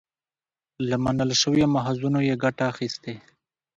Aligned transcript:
له 0.89 0.95
منل 1.03 1.29
شويو 1.41 1.67
ماخذونو 1.75 2.19
يې 2.29 2.35
ګټه 2.43 2.63
اخستې 2.71 3.13